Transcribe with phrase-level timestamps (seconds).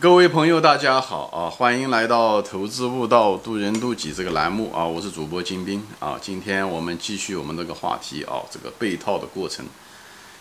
[0.00, 1.48] 各位朋友，大家好啊！
[1.48, 4.84] 欢迎来到《投资悟道，渡人渡己》这个栏目啊！
[4.84, 6.18] 我是主播金兵啊！
[6.20, 9.64] 今天我们继续我们这个话题啊，这个被套的过程，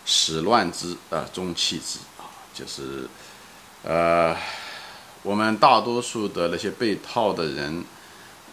[0.07, 3.07] 始乱之啊，终弃之啊，就是
[3.83, 4.35] 呃，
[5.21, 7.83] 我们大多数的那些被套的人，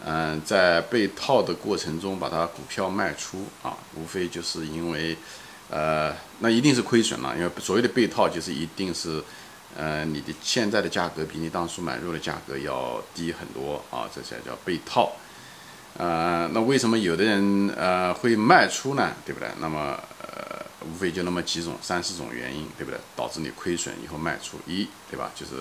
[0.05, 5.17] 嗯，在被套的过程中把它股票卖出啊，无非就是因为
[5.71, 9.25] 呃，那一定是亏损了，因为所谓的被套就是一定是。
[9.77, 15.13] 呃，你的现在的价格比你当初买入的价格要低很多啊，这才叫被套。
[15.97, 19.15] 呃，那为什么有的人呃会卖出呢？
[19.25, 19.49] 对不对？
[19.61, 22.99] 那么呃，无非就那么几种、三四种原因，对不对？
[23.17, 25.31] 导致你亏损以后卖出，一对吧？
[25.35, 25.53] 就是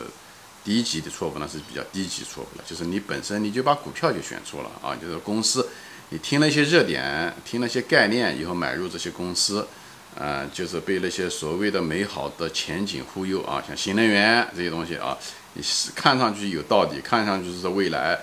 [0.64, 5.70] 低级的错误呢是比较低级错误了，就是你本身你就把股票就选错了啊，就是公司
[6.10, 9.68] 你听了一些热点，听了一些概念以后买入这些公司。
[10.16, 15.18] 呃，就是被那些所谓的美好的前景忽悠啊，像新能源这些东西啊，
[15.54, 18.20] 你是看上去有道理，看上去是未来，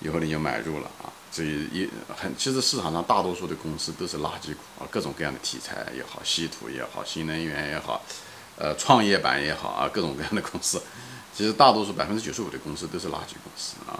[0.00, 1.10] 以后你就买入了啊。
[1.32, 8.04] 这一很，其实市场上大多数的公司都是垃圾股啊，各种各样的题材也好，稀土也好，新能源也好，
[8.56, 10.80] 呃，创业板也好啊，各种各样的公司，
[11.34, 13.98] 其实大多数百分之九十五的公司都是垃圾公司啊。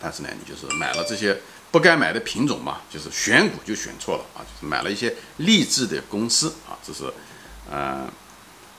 [0.00, 1.38] 但是呢，你就是买了这些。
[1.70, 7.04] 不该买的品种嘛，就是选股就选错了啊，就是买了一些励志的公司啊，这是，
[7.70, 8.10] 呃，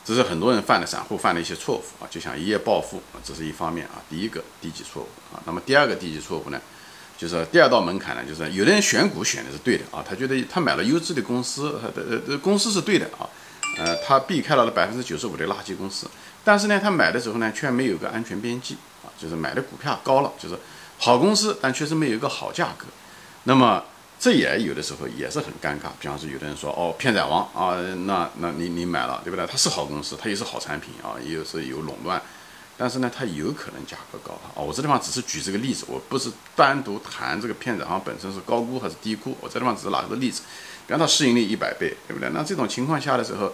[0.04, 6.60] 这是很多人犯的散户犯的一些错误啊，就想一夜暴富啊，这是一方面啊，第一个低级错误啊，那么第二个低级错误呢，
[7.16, 13.30] 就是第二道门槛呢，就是有的人选股选的是对的啊，他觉得他买了优质的公司，他的呃公司是对的啊，
[13.78, 16.10] 呃，他避开了百分之九十五的垃圾公司，
[16.44, 20.58] 但是呢，他买的时候呢，却没有个安全边际啊，就是买的股票高了，就是。
[21.02, 22.86] 好公司，但确实没有一个好价格，
[23.46, 23.82] 那么
[24.20, 25.88] 这也有的时候也是很尴尬。
[25.98, 29.48] 比方说，有的人说哦，片仔癀啊，那那你你买了对不对？
[29.48, 32.22] 它是好公司，它也是好产品啊，也是有垄断，
[32.78, 34.60] 但是呢，它有可能价格高啊。
[34.62, 40.42] 我这地方只是举这个例子，我不是单独谈这个片仔癀本身是高估还是低估，我这地方只是拿个例子。
[40.86, 42.30] 比方它市盈率一百倍，对不对？
[42.34, 43.54] 那这种情况下的时候。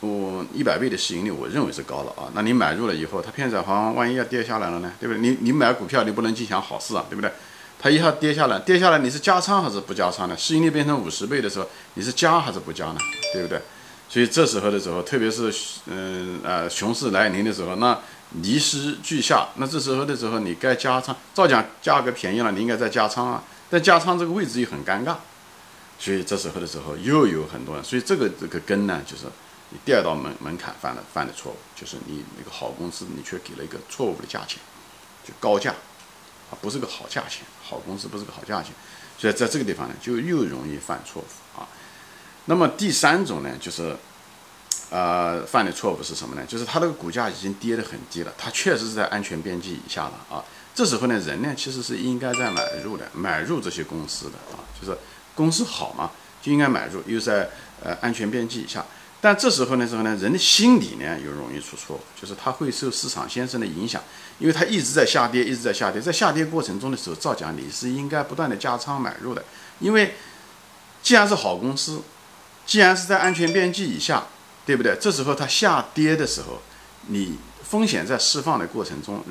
[0.00, 2.28] 我一百倍的市盈率，我认为是高了啊。
[2.34, 4.92] 那你买入了以后，它片仔癀万一要跌下来了呢？
[4.98, 5.20] 对不对？
[5.20, 7.30] 你你买股票，你不能尽想好事啊，对不对？
[7.80, 10.36] 它一下跌下来，跌下来你是加仓还是不加仓呢？
[10.36, 12.98] 市盈率变成五十倍的时候，你是加还是不加呢？
[13.32, 13.62] 对不对？
[14.08, 15.54] 所以这时候的时候，特别是
[15.86, 17.96] 嗯呃熊市来临的时候，那
[18.30, 23.44] 泥石俱下，那这时候的时候你该加仓，照讲价格便宜了，你应该再加仓啊。
[23.70, 25.14] 但加仓这个位置又很尴尬，
[26.00, 29.26] 所以这时候的时候又有很多人，所以这个这个根呢就是。
[29.70, 34.58] 你第二道门门槛犯了犯的错误，就是你那个好公司，你却给了一个错误的价钱，
[35.22, 35.72] 就高价，
[36.50, 38.72] 啊，不是个好价钱，好公司不是个好价钱，
[39.18, 41.68] 所以在这个地方呢，就又容易犯错误啊。
[42.46, 43.94] 那么第三种呢，就是，
[44.88, 46.46] 呃，犯的错误是什么呢？
[46.46, 50.42] 就是它那个股价已经跌得很低了，它确实是在安全边际以下了啊。
[50.74, 54.96] 这时候呢，人呢其实是应该在买入的，买入这些公司的啊，就是
[55.34, 57.50] 公司好嘛，就应该买入，又在
[57.84, 58.82] 呃安全边际以下。
[59.20, 64.00] 但这时候呢，时候呢，人的心理呢又容易出错，就是他会受市场先生的影响，
[64.38, 69.42] 因为他一直在下跌，一直在下跌，在下跌过程中的时候，照讲你是应该不断的加仓买入的，
[69.80, 70.14] 因为
[71.02, 72.00] 既然是好公司，
[72.64, 74.24] 既然是在安全边际以下，
[74.64, 74.96] 对不对？
[75.00, 76.62] 这时候它下跌的时候，
[77.08, 77.36] 你
[77.68, 79.24] 风险在释放的过程中，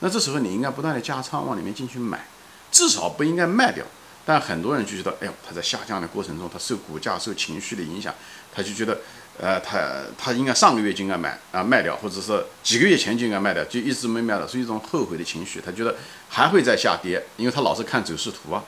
[0.00, 2.26] 那这时候你应该不断的加仓往里面进去买，
[2.70, 3.86] 至少不应该卖掉。
[4.26, 8.14] 但很多人就觉得，哎呦，它在下降的过程中，它受股价、受情绪的影响，
[8.54, 9.00] 他就觉得。
[9.42, 15.62] 呃，他他应该上个月就应该买啊卖掉，或者是几个月前就应该卖掉，就一直没卖掉，是一种后悔的情绪。
[15.64, 15.96] 他觉得
[16.28, 18.62] 还会再下跌，因为他老是看走势图啊。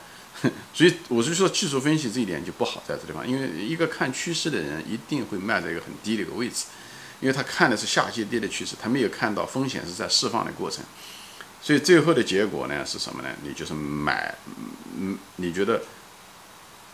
[0.73, 6.65] 所以我就说技术分析这一点就不好在这地方，因为一个看趋势的人一定会卖在一个很低的一个位置，
[7.21, 10.83] 因为他看的是下跌跌的趋势，他没有看到风险是在释放的过程。
[11.61, 13.29] 所以最后的结果呢是什么呢？
[13.43, 14.35] 你就是买，
[14.99, 15.83] 嗯，你觉得？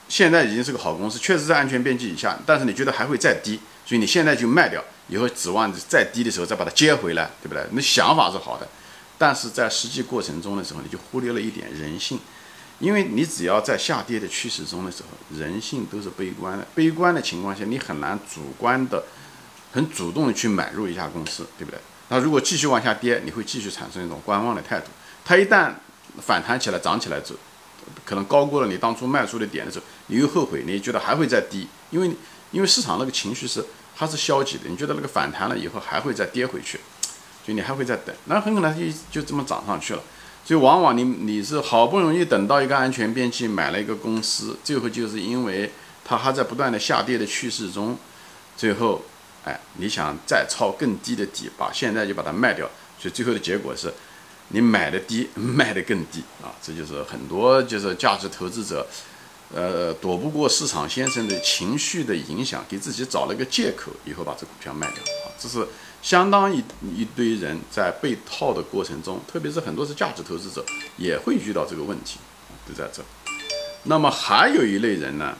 [0.08, 7.62] 现在已经是个好公司，确实在安全边际以下，但是你觉得还会再低，所以你现在就卖掉，以后指望再低的时候再把它接回来，对不对？
[7.72, 8.66] 那想法是好的，
[9.18, 12.18] 但是在实际过程中的时候，你就忽略了一点人性，
[12.78, 19.04] 因为你只要在下跌的趋势中的时候，人性都是悲观的，悲观的情况下，你很难主观的、
[19.72, 21.78] 很主动的去买入一家公司，对不对？
[22.08, 24.86] 那如果继续往下跌，你会继续产生一种观望的态度，
[25.24, 25.72] 它一旦
[26.22, 27.38] 反弹起来、涨起来之后。
[28.04, 32.10] 可能高过了你当初卖出的点的时候，你又后悔，你觉得还会再低，因为
[32.50, 33.64] 因为市场那个情绪是
[33.96, 36.80] 它是消极的，你觉得那个反弹了以后还会再跌回去，
[37.46, 40.02] 就你还会再等，那很可能就就这么涨上去了。
[40.44, 45.70] 所以往往你你是好不容易等到一个安全边际买了一个公司，最后就是因为
[46.04, 47.98] 它还在不断的下跌的趋势中，
[48.56, 49.02] 最后
[49.44, 52.66] 哎你想再抄更低的底，把现在就把它卖掉，
[52.98, 53.92] 所以最后的结果是，
[54.48, 56.52] 你买的低，卖的更低啊！
[56.62, 58.86] 这就是很多就是价值投资者，
[59.54, 65.32] 呃，躲不过市场先生的情绪的影响，给自己找了个借口，以后把这股票卖掉啊！
[65.38, 65.66] 这是
[66.00, 66.64] 相当一
[66.96, 70.64] 一堆人在被套的过程中，特别是很多是价值投资者
[70.96, 72.18] 也会遇到这个问题，
[72.66, 73.02] 都在这。
[73.84, 75.36] 那么还有一类人呢，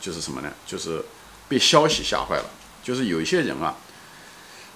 [0.00, 0.52] 就是什么呢？
[0.66, 1.02] 就是
[1.48, 2.44] 被消息吓坏了，
[2.82, 3.74] 就是有一些人啊。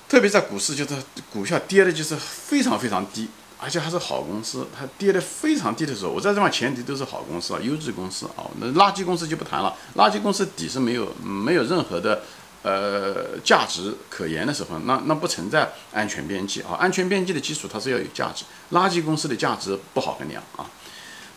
[0.08, 0.94] 特别在股市，就是
[1.32, 3.28] 股票跌的，就是非常非常低，
[3.58, 4.67] 而且还是好公司。
[4.76, 8.44] 它跌的非常低的时候，我在这方前提都是好公司啊，优质公司啊。
[8.61, 12.23] 那垃圾公司就不谈了，垃圾公司底是没有没有任何的
[12.62, 16.75] 呃价值可言的时候，那那不存在安全边际啊。
[16.79, 20.67] 安全边际的基础它是要有价值，垃圾公司的价值不好衡量啊。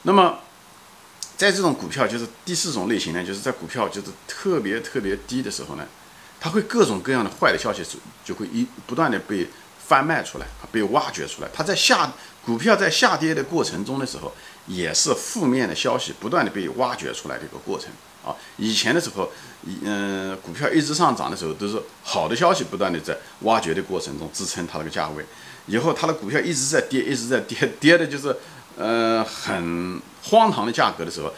[0.03, 0.39] 那么
[1.37, 5.85] 在这种股票，就是第四种类型呢，就是在股票就是特别特别低的时候呢。
[6.41, 9.45] 它会各种各样的坏的消息就就会一不断的被
[9.89, 11.49] 翻卖出来，被挖掘出来。
[11.51, 12.11] 它在下
[12.45, 14.31] 股票在下跌的过程中的时候，
[14.67, 17.89] 也是负面的消息不断的被挖掘出来的一个过程
[18.23, 18.29] 啊。
[18.57, 19.31] 以前的时候，
[19.83, 25.25] 嗯，股票一直上涨的时候，都是好的消息不断的在挖掘的过程中支撑它那个价位。
[25.65, 28.35] 以后它的股票一直在跌，一直在跌， 跌的就是
[28.77, 31.33] 呃很荒唐的价格的时候。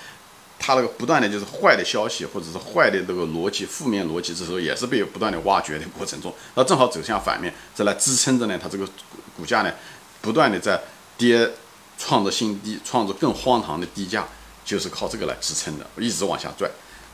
[0.64, 8.88] 它那个不断的就是坏的消息，或者是坏的这个逻辑、负面逻辑，这时候也是被不断的挖掘的过程中，那正好走向反面，再来支撑着呢，它这个
[9.36, 9.74] 股价呢，
[10.22, 10.80] 不断的在
[11.18, 11.50] 跌，
[11.98, 14.28] 创造新低，创造更荒唐的低价，
[14.64, 16.70] 就是靠这个来支撑的，一直往下拽，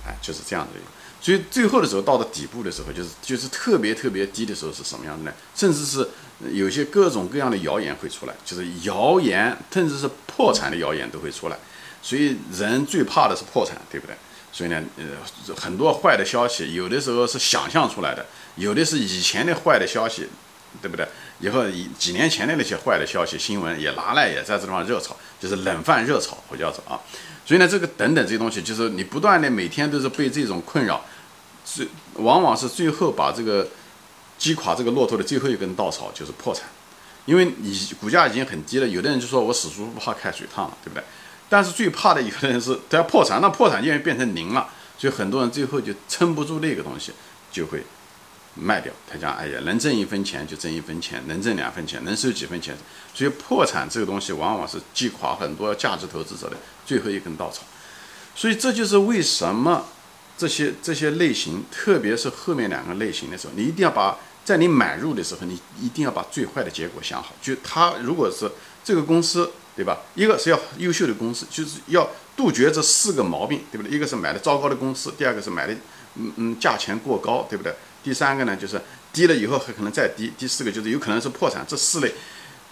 [0.05, 0.71] 哎，就是这样的。
[1.21, 5.33] 所以最后的时候，到了底部的时候，就是就是特别特别低的时候是什么样的呢？
[5.55, 6.07] 甚至是
[6.51, 11.57] 有些各种各样的谣言会出来，就是谣言，甚至是破产的谣言都会出来。
[12.07, 14.15] 所以人最怕的是破产，对不对？
[14.53, 18.25] 所以呢，呃，很多坏的消息，有的时候是想象出来的，
[18.55, 20.29] 有的是以前的坏的消息，
[20.81, 21.05] 对不对？
[21.41, 26.97] 以后以几年前的那些坏的消息新闻也拿来也在这地方热炒，就是冷饭热炒，我叫做啊。
[27.45, 31.03] 所以呢，这个等等这些东西，就是你不断的每天都是被这种困扰，
[31.65, 33.67] 最往往是最后把这个
[34.37, 36.69] 击垮这个骆驼的最后一根稻草就是破产，
[37.25, 41.03] 因为你股价已经很低了，有的人就说我死猪不怕开水烫了，对不对？
[41.49, 44.67] 但是最怕的一个人是他要破产，那破产就变成零了，
[44.97, 47.13] 所以很多人最后就撑不住那个东西，
[47.49, 47.81] 就会
[48.53, 48.91] 卖掉。
[49.09, 52.75] 他讲：“哎呀，能挣一分钱就挣一分钱，能挣两分钱，能收几分钱。”
[53.15, 57.63] 所以破产这个东西往往是击垮很多价值投资者的最后一根稻草。
[58.35, 59.85] 所以这就是为什么
[60.37, 67.33] 这些这些类型，特别是后面两个类型的时候，你一定要把在你买入的时候，你一定要把最坏的结果想好。
[67.41, 68.51] 就他如果是
[68.83, 69.49] 这个公司。
[69.77, 69.99] 对吧？
[70.15, 73.95] 一个是要优秀的公司，就是要杜绝这四个毛病，对不对？
[73.95, 75.73] 一个是买的糟糕的公司，第二个是买的，
[76.15, 77.71] 嗯嗯，价钱过高，对不对？
[78.03, 78.81] 第三个呢，就是
[79.13, 80.33] 低了以后还可能再低。
[80.35, 81.63] 第四个就是有可能是破产。
[81.67, 82.11] 这四类，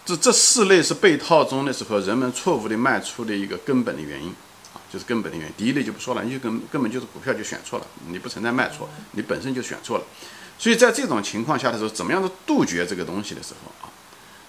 [0.03, 4.29] 这这四类是被套中的时候人们错误的卖出的一个根本的原因
[4.73, 5.53] 啊，就是根本的原因。
[5.55, 10.03] 第一类就不说了，你就根根本就是股票就选错了，你不存在卖错，你本身就选错了。
[10.57, 13.91] 所以在这种情况下的时候，怎么样的杜绝这个东西的时候啊？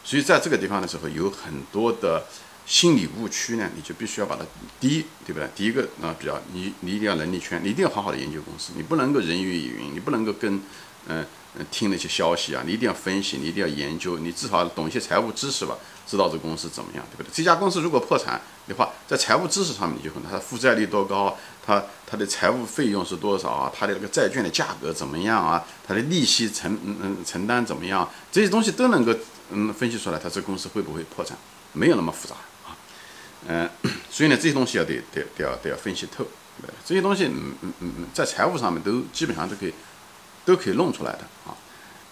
[0.07, 2.25] 所以在这个地方的时候，有很多的。
[2.69, 4.43] 心理误区呢，你就必须要把它
[4.81, 5.49] 第一，对不对？
[5.55, 10.53] 第一个啊，比较你你一定要能力圈，你一定要好好的研究公司，你不能够人云亦云，你不能够跟
[11.07, 11.25] 嗯
[11.57, 15.79] 嗯听那些消息啊，你一定要分析，你一定要研究，你至少懂一些财务知识吧，
[16.09, 17.33] 知道这公司怎么样，对不对？
[17.33, 23.73] 这家公司如果破产的话，在财务知识上面你就可能它负债率多高，它它的财务费用是多少啊？
[23.77, 25.65] 它的那个债券的价格怎么样啊？
[25.87, 28.09] 它的利息承嗯嗯承担怎么样？
[28.31, 29.13] 这些东西都能够
[29.51, 31.37] 嗯分析出来，它这公司会不会破产？
[31.73, 32.77] 没有那么复杂啊。
[33.49, 33.69] 嗯，
[34.11, 36.25] 所以呢，这些东西要得得得要得要分析透，
[36.63, 39.75] 对这些东西嗯嗯嗯，在财务上面都基本上都可以
[40.45, 41.55] 都可以弄出来的啊。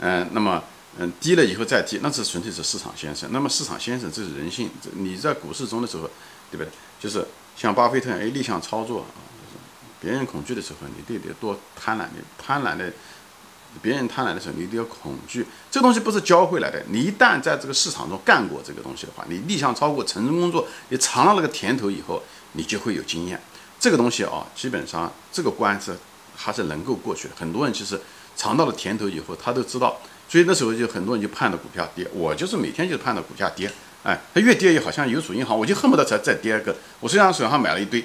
[0.00, 0.62] 嗯，那么
[0.98, 3.30] 嗯低了以后再低，那是纯粹是市场先生。
[3.32, 6.10] 那么市场先生这是人性，你在股市中的时候，
[6.50, 6.68] 对不对？
[7.00, 9.06] 就是像巴菲特哎逆向操作啊，
[10.04, 12.92] 别人恐惧的时候，你得得多贪婪的贪婪的。
[13.82, 15.44] 别人贪婪的时候，你一定要恐惧。
[15.68, 16.80] 这东西不是教会来的。
[16.90, 23.40] 你一旦在这个市场中干过这个东西的话，你逆向超过、成功工作，你尝了那个甜头以后，你就会有经验。
[23.80, 25.96] 这个东西啊，基本上这个关是
[26.36, 27.34] 还是能够过去的。
[27.36, 28.00] 很多人其实
[28.36, 29.98] 尝到了甜头以后，他都知道。
[30.28, 32.08] 所以那时候就很多人就盼着股票跌。
[32.12, 33.68] 我就是每天就盼着股价跌。
[34.04, 36.76] 哎，它越跌越好像有储银行，我就恨不得再再跌个。
[37.00, 38.04] 我虽然手上买了一堆，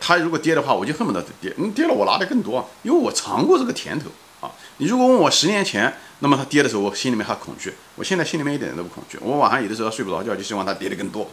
[0.00, 1.52] 它如果跌的话，我就恨不得跌。
[1.56, 4.10] 你跌了，我拿的更多，因为我尝过这个甜头。
[4.40, 7.74] 啊，你如果问我十年前，那么它跌的时候，我心里面还恐惧。
[7.96, 9.18] 我现在心里面一点都不恐惧。
[9.20, 11.30] 我晚上有的时候睡不着觉，就希望它跌得更多，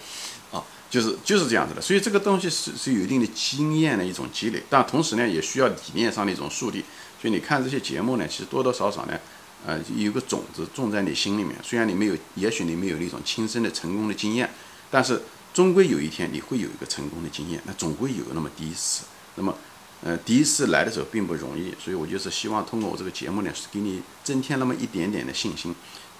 [0.51, 1.82] 啊，就是就是这样子的。
[1.82, 6.84] 所以这个东西是是有一定的经验的一种积累，但同时呢，也需要理念上的一种树立。
[7.22, 9.18] 所以你看这些节目呢，其实多多少少呢，
[9.66, 11.56] 呃，有个种子种在你心里面。
[11.63, 14.50] 虽然你没有，也许你没有那种亲身的成功的经验，
[14.92, 15.22] 但是
[15.57, 17.59] 终归有一天你会有一个成功的经验。
[17.65, 19.05] 那总归有那么第一次。
[19.33, 19.57] 那么，
[20.03, 25.73] 呃，第一次来的时候并不容易，所以我就是希望通过我这个节目呢，是给你增添那么一点点的信心，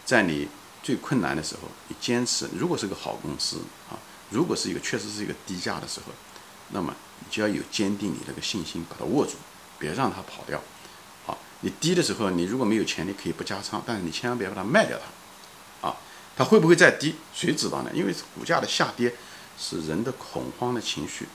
[0.03, 0.48] 在你
[0.82, 2.50] 最困难的时候，你坚持。
[2.58, 3.58] 如果是个好公司
[3.91, 3.94] 啊，
[4.32, 6.12] 如果是一个确实是一个低价的时候，
[6.72, 9.34] 那么你就要有坚定你那个信心，把它握住，
[9.77, 10.60] 别让它跑掉。
[11.27, 15.88] 好，你低的时候，你如果没有钱，你可以不加仓，但是你千万别把它卖掉它。
[15.89, 15.96] 啊，
[16.36, 17.13] 它会不会再低？
[17.36, 17.91] 谁知道呢？
[17.94, 19.13] 因为股价的下跌
[19.58, 21.28] 是人的恐慌的情绪。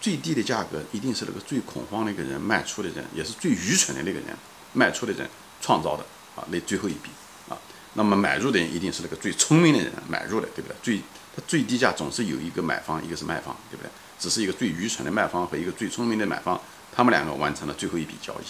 [0.00, 4.36] 最低的价格一定是那个最恐慌那个人卖出的人，也是最愚蠢的那个人
[4.74, 5.28] 卖出的人
[5.60, 6.04] 创造的
[6.36, 7.08] 啊，那最后一笔
[7.48, 7.56] 啊。
[7.94, 10.76] 那么买入的人一定是那个最聪明的人买入的，对不对？
[10.82, 10.98] 最
[11.34, 13.90] 它最低价总是有一个买方，一个是卖方，对不对？
[14.18, 16.60] 只是一个最愚蠢的卖方和一个最聪明的买方，
[16.94, 18.44] 他们两个完成了最后一笔交易。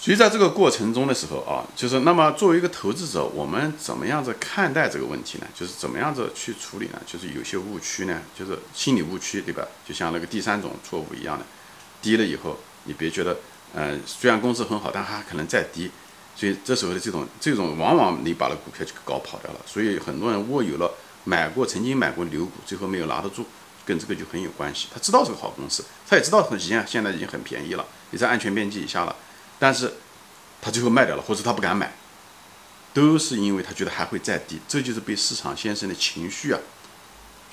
[0.00, 5.46] 所以在这个过程中的时候啊，就是那么作为一个投资者，我们怎么样子看待这个问题呢？
[5.52, 7.00] 就是怎么样子去处理呢？
[7.04, 9.66] 就是有些误区呢，就是心理误区，对吧？
[9.84, 11.44] 就像那个第三种错误一样的，
[12.00, 13.36] 低了以后，你别觉得，
[13.74, 15.90] 呃，虽然公司很好，但它可能再低，
[16.36, 19.60] 所以这时候的这种这种，往往你把那股票就搞跑掉了。
[19.66, 23.44] 所以很多人握有了买过，曾经买过牛股，最后没有拿得住，
[23.84, 24.86] 跟这个就很有关系。
[24.94, 29.16] 他知道是个好公司，他也知道很现现在已经很便宜了，也在安全边际以下了。
[29.58, 29.94] 但是，
[30.60, 31.94] 他最后卖掉了，或者他不敢买，
[32.94, 34.60] 都是因为他觉得还会再低。
[34.68, 36.58] 这就是被市场先生的情绪啊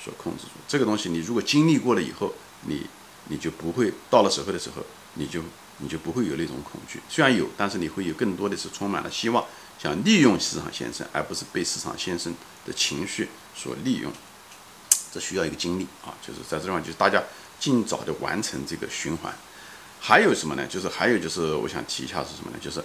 [0.02, 0.50] 所控制住。
[0.68, 2.32] 这个东西，你如果经历过了以后，
[2.62, 2.86] 你
[3.28, 4.82] 你就不会到了时候的时候，
[5.14, 5.42] 你就
[5.78, 7.00] 你就不会有那种恐惧。
[7.08, 9.44] 虽然有，但是你会有更多的是充满了希望，
[9.82, 12.34] 想利用市场先生，而不是被市场先生
[12.64, 14.12] 的情绪所利用。
[15.12, 17.22] 这需要一个经历啊，就是在这地方，就是大家
[17.58, 19.34] 尽早的完成这个循环。
[20.00, 20.66] 还有什么呢？
[20.66, 22.58] 就是还有就是我想提一下是什么呢？
[22.60, 22.82] 就是，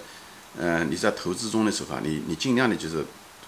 [0.58, 3.04] 嗯，你在投资中的时候啊，你你尽量的就是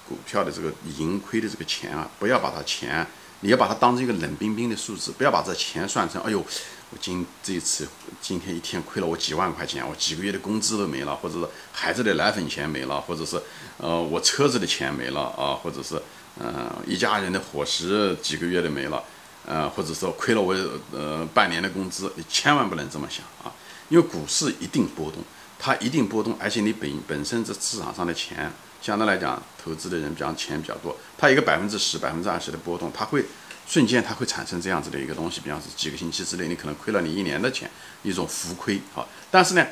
[0.09, 3.07] 股票的这个盈亏的这个钱啊，不要把它钱，
[3.41, 7.89] 你要把它当成一个冷冰冰的数字，不要把这钱算成，哎呦，我今这一次
[8.21, 13.41] 今天一天亏了我几万块钱，我几个月的工资都没了，或者是孩子的奶粉钱没了，或者是
[13.79, 16.01] 呃我车子的钱没了啊，或者是
[16.39, 19.03] 嗯一家人的伙食几个月的没了，
[19.47, 20.55] 呃或者说亏了我
[20.93, 23.53] 呃半年的工资，你千万不能这么想啊。
[23.89, 25.23] 因为股市一定波动，
[25.59, 33.25] 它一定波动，而且你本本身这市场上的钱，相对来讲，投资的人比较钱比较多，它一个百分之十、百分之二十的波动，它会
[33.67, 37.71] 瞬间它会产生这样子的一个东西，比方是几个星期之内，你可能亏了你一年的钱，
[38.03, 39.07] 一种浮亏啊。
[39.31, 39.67] 但是呢。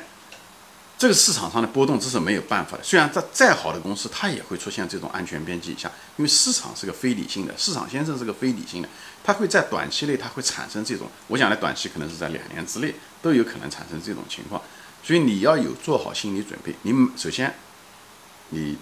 [1.03, 2.81] 这个市场上的波动这是没有办法的。
[2.81, 8.87] 虽然在再好的公司，它也会出现这种安全边际以下，因为市场是个非理性的，市场先生是个非理性的，
[9.21, 14.61] 它会在短期内它会产生这种，我讲的短期可能是在两年之内都有可能产生这种情况。
[15.03, 16.73] 所以你要有做好心理准备。
[16.83, 17.53] 你首先，
[18.51, 18.77] 你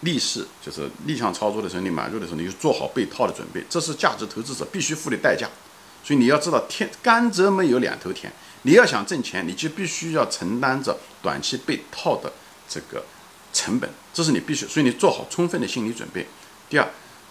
[0.00, 5.46] 逆势就是逆向操作的时候，你买入的时候，你就做好被套的准备，这是价值投资者必须付的代价。
[6.02, 8.32] 所以你要知道，天甘蔗没有两头甜。
[8.66, 12.32] 你要想挣钱，你就必须要承担着短期被套的
[12.68, 13.04] 这个
[13.52, 14.66] 成本，这是你必须。
[14.66, 16.26] 所以你做好充分的心理准备。
[16.68, 16.84] 第二，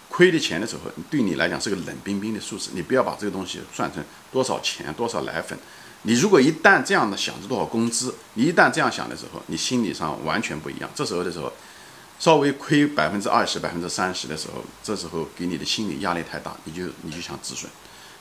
[0.08, 4.02] 亏的钱的时候，对你来讲是个冷冰冰的数字，你不要把这个东西算成
[4.32, 5.58] 多少钱、多少奶粉。
[6.04, 10.88] 你如果一旦这样的想着多少工资，你一旦这样想的时候，你心理上完全不一样。
[10.94, 11.52] 这时候的时候，
[12.18, 17.70] 稍微亏百分之二十、百分之三十的时候，这时候给你的心理压力太大，你就你就想止损，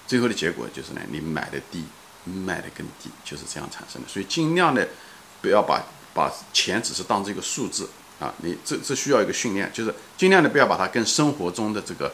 [0.06, 1.86] 最后的结果就是呢，你买的低。
[2.26, 4.08] 卖的更低，就是这样产生的。
[4.08, 4.88] 所以尽量的
[5.42, 5.82] 不要把
[6.14, 7.90] 把钱只是当这个数字
[8.20, 12.12] 啊，你这这需要一个训练，就是尽量的不要把它跟生活中的这个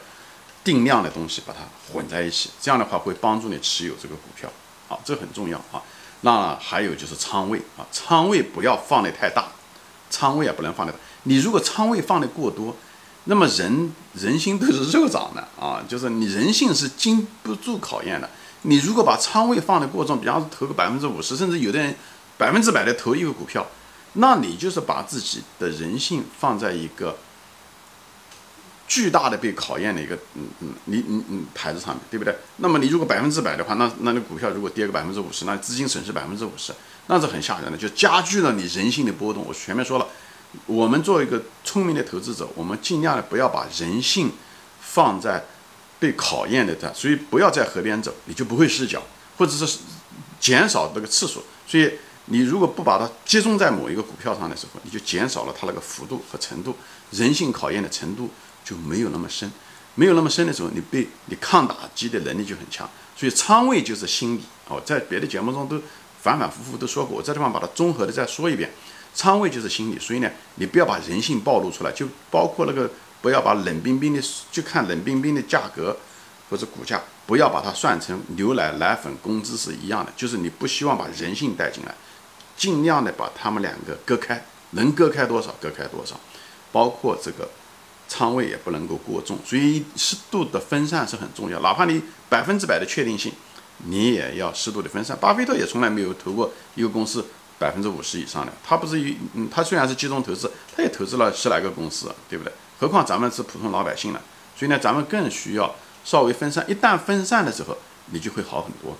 [0.63, 1.60] 定量的东西把它
[1.94, 4.51] 混在一起，这样的话会帮助你持有这个股票。
[4.89, 5.82] 啊，这很重要啊。
[6.22, 9.48] 那还有就是仓位啊，仓位不要放的太大，
[10.10, 11.00] 仓位也不能放的大。
[11.24, 12.75] 你如果仓位放的过多，
[13.24, 18.30] 那么人人心都是肉长的啊，就是你人性是经不住考验的。
[18.63, 21.96] 你如果把仓位放的过重，比方说投个百分之五十，甚至有的人
[22.38, 23.65] 百分之百的投一个股票，
[24.13, 27.18] 那你就是把自己的人性放在一个
[28.88, 32.36] 巨大的被考验的一个嗯嗯你你嗯台子上面对不对？
[32.58, 36.72] 那么你如果百分之百的话，那那你股票如果跌个百分之五十，那资金损失百分之五十，
[37.08, 39.44] 那是很吓人的，就加剧了你人性的波动。
[39.48, 40.06] 我前面说了，
[40.68, 44.32] 我们做一个聪明的投资者，我们尽量的不要把人性
[44.80, 45.46] 放在。
[46.01, 49.03] 被考验的它，所以不要在河边走，你就不会失脚，
[49.38, 49.77] 或者是
[50.39, 51.43] 减少这个次数。
[51.67, 51.93] 所以
[52.25, 56.75] 你如果不把它集中在某一个股票上的时候，你就减少了它那个幅度和程度，
[57.12, 58.31] 人性考验的程度
[58.65, 59.51] 就没有那么深。
[59.93, 62.89] 没有那么深的时候，你被你抗打击的能力就很强。
[63.15, 64.41] 所以仓位就是心理。
[64.70, 65.79] 哦，在别的节目中都
[66.20, 68.72] 反反复复都说过，我这地方把它综合的再说一遍。
[69.13, 72.89] 仓位就是心理，所以呢，你不要把人性暴露出来，就包括那个
[73.22, 75.96] 不要把冷冰冰的就看冷冰冰的价格
[76.50, 81.96] 或者股价，不要把它算成牛奶、奶粉、工资是一样的，就是你不希望把人性带进来，
[82.58, 86.20] 尽量的把他们两个割开，能割开多少割开多少，
[86.72, 87.50] 包括这个
[88.08, 93.32] 仓位也不能够过重，所以适度的分散是很重要，哪怕你百分之百的确定性。
[93.84, 95.18] 你也要适度的分散。
[95.20, 97.25] 巴菲特也从来没有投过一个公司
[97.58, 98.54] 百分之五十以上的。
[98.63, 102.54] 他不是一，嗯，他虽然是集中投资，他也投资了十来个公司，对不对？
[102.82, 104.20] 何况咱们是普通老百姓呢？
[104.58, 106.66] 所以呢，咱们更需要稍微分散。
[106.68, 108.98] 一旦分散的时候，你就会好很多，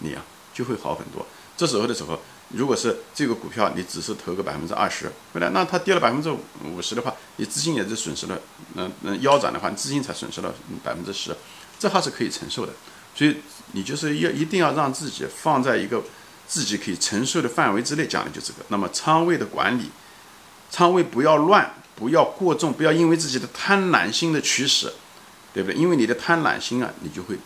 [0.00, 0.22] 你啊
[0.52, 1.24] 就会好很多。
[1.56, 5.48] 这时候的时候，如果是这个股票你只是投个百分之二十，对对？
[5.48, 6.30] 那它跌了百分之
[6.62, 8.38] 五十的话，你资金也是损失了。
[8.74, 11.34] 嗯嗯，腰斩的话，你资金才损失了百分之十，
[11.78, 12.72] 这还是可以承受的。
[13.14, 13.38] 所以
[13.72, 16.02] 你就是要一定要让自己放在一个
[16.46, 18.58] 自己可以承受的范围之内，讲的就这个。
[18.68, 19.90] 那么仓位的管理，
[20.70, 24.92] 仓位不要乱，不要过重，不要因为自己的贪婪心的驱使，
[25.54, 25.78] 对不对？
[25.78, 27.38] 因为你的贪婪心啊，你就会，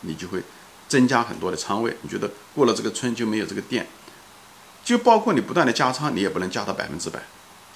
[0.00, 0.42] 你就会
[0.88, 1.96] 增加很多的仓位。
[2.02, 3.86] 你觉得过了这个村就没有这个店，
[4.82, 7.22] 就包括你不断的加仓，你也不能加到百分之百，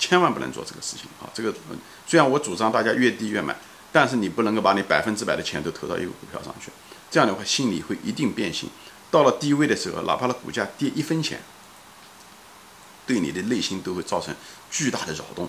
[0.01, 1.31] 千万不能做这个事情啊！
[1.33, 1.55] 这个
[2.09, 3.57] 虽然我主张大家越低越买，
[3.93, 6.73] 但是你不能够把你百分之百的钱都投到一个股票上去。
[7.09, 8.69] 这样的话，心理会一定变形。
[9.13, 11.41] 到了低位的时候，哪怕它股价跌一分钱，
[13.07, 14.35] 对你的内心都会造成
[14.69, 15.49] 巨大的扰动，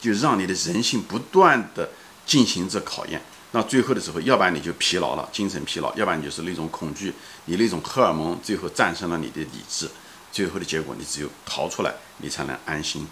[0.00, 1.88] 就让你的人性不断的
[2.26, 3.20] 进行着考验。
[3.52, 7.12] 那最后的时候，要不然你就疲劳了，精神疲劳；要不然你就是那种恐惧，
[7.46, 9.88] 你那种荷尔蒙最后战胜了你的理智。
[10.30, 13.06] 最后的结果，你只有逃出来，你才能安心。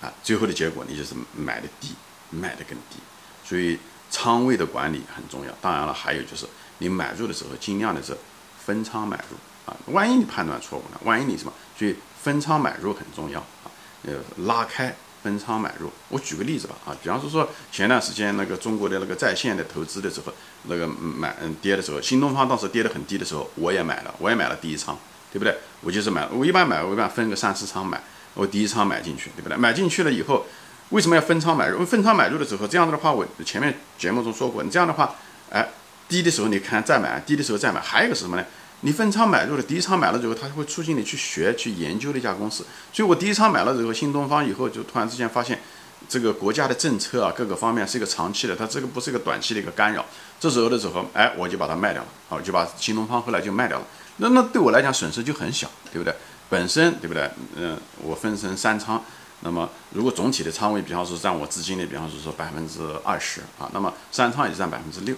[0.00, 1.88] 啊，最后的结果，你就是买的低，
[2.30, 2.98] 卖的更低。
[3.44, 3.78] 所以
[4.10, 5.52] 仓位的管理很重要。
[5.60, 6.46] 当然了，还有就是。
[6.78, 8.16] 你买入的时候，尽量的是
[8.58, 9.36] 分仓买入
[9.70, 10.98] 啊，万一你判断错误呢？
[11.04, 11.52] 万一你什么？
[11.78, 13.70] 所以分仓买入很重要啊，
[14.02, 14.14] 呃，
[14.46, 15.90] 拉开分仓买入。
[16.08, 20.32] 我举个例子吧啊，比方说说前段时间那个中国的那个在线的投资的时候，
[20.64, 24.96] 那个买嗯跌的时候，新东方当时跌得很低的时候，我也买了，我也买了第一仓，
[25.32, 25.56] 对不对？
[25.80, 28.02] 我就是买，我一般买我一般分个三四仓买，
[28.34, 29.56] 我第一仓买进去，对不对？
[29.56, 30.46] 买进去了以后，
[30.90, 31.74] 为什么要分仓买入？
[31.74, 35.14] 因为分仓买入的时候，这样子的话，我前面节目中说过，你这样的话，
[35.50, 35.68] 哎。
[36.08, 38.44] 低的时候你看再买，低的时候再买，还有一个是什么呢？
[38.84, 42.66] 你分仓买入了，第一仓买了之后，它会促进你去学、去研究那家公司。
[42.92, 45.60] 所以我第一仓买了之后，新东方以后就突然之间发现，
[46.08, 50.04] 这个国家的政策啊，各个方面是一个长期的，它这个不是一个短期的一个干扰。
[50.40, 53.86] 这时候的时候，哎，我就把它卖掉了，好，就把新东方后来就卖掉了。
[54.16, 56.12] 那那对我来讲损失就很小，对不对？
[56.50, 57.30] 本身对不对？
[57.54, 59.00] 嗯，我分成三仓，
[59.40, 65.14] 那么如果总体的仓位，比方说占我资金的，比方说说百分之二十啊，那么三仓也占百分之六。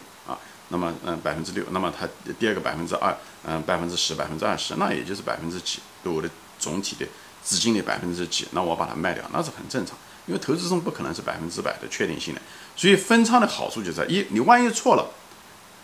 [0.68, 7.07] 那么，嗯，百分之六，那么它第二个百分之二，嗯，百分之十，百分之二十，那也就是百分之几，对我的总体的
[7.42, 9.96] 资金的百分之几，那我把它卖掉，那是很正常，
[10.27, 12.40] 因为投资中不可能是百分之百的确定性的，
[12.74, 15.07] 所以分仓的好处就在一，你万一错了，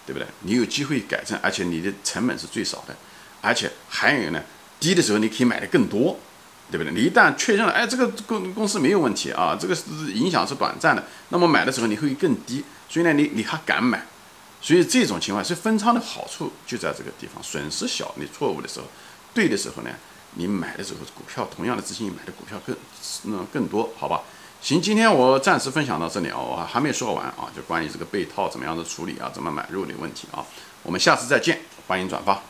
[0.06, 0.26] 对不对？
[0.40, 2.96] 你有机会改正，而且你的成本是最少的，
[3.42, 4.42] 而且还有呢，
[4.80, 6.18] 低的时候你可以买的更多，
[6.70, 6.92] 对不对？
[6.92, 9.82] 你一旦确认了，哎，这个公公司没有问题啊，这个是
[10.14, 14.06] 影响是短暂的，那么买的时候你会更低，所以呢，你你还敢买。
[14.62, 18.14] 所以这种情况，所以分仓的好处就在这个地方，损失小。
[18.16, 18.86] 你错误的时候，
[19.32, 19.90] 对的时候呢，
[20.34, 22.76] 你买的时候股票同样的资金买的股票更
[23.24, 24.22] 嗯更多，好吧？
[24.60, 30.44] 行，今天我暂时分享到这里啊，我还没说完啊，就关于这个被套怎么样的处理啊，怎么买入的问题啊，
[30.82, 32.42] 我们下次再见，欢迎转发。